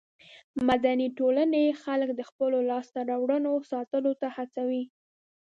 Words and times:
مدني 0.67 1.07
ټولنې 1.19 1.63
خلک 1.83 2.09
د 2.15 2.21
خپلو 2.29 2.57
لاسته 2.69 2.99
راوړنو 3.09 3.53
ساتلو 3.71 4.11
ته 4.21 4.27
هڅوي. 4.35 4.83